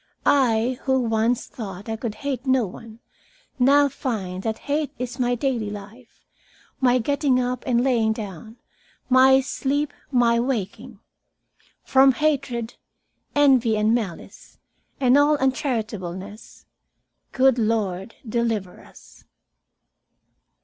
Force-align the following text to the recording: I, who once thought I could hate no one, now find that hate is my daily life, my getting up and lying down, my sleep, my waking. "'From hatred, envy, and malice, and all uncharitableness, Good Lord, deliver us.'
I, 0.25 0.79
who 0.85 0.99
once 0.99 1.45
thought 1.45 1.87
I 1.87 1.95
could 1.95 2.15
hate 2.25 2.47
no 2.47 2.65
one, 2.65 3.01
now 3.59 3.87
find 3.87 4.41
that 4.41 4.57
hate 4.65 4.91
is 4.97 5.19
my 5.19 5.35
daily 5.35 5.69
life, 5.69 6.25
my 6.79 6.97
getting 6.97 7.39
up 7.39 7.63
and 7.67 7.83
lying 7.83 8.11
down, 8.11 8.57
my 9.09 9.41
sleep, 9.41 9.93
my 10.09 10.39
waking. 10.39 10.99
"'From 11.83 12.13
hatred, 12.13 12.73
envy, 13.35 13.77
and 13.77 13.93
malice, 13.93 14.57
and 14.99 15.19
all 15.19 15.37
uncharitableness, 15.37 16.65
Good 17.31 17.59
Lord, 17.59 18.15
deliver 18.27 18.79
us.' 18.83 19.25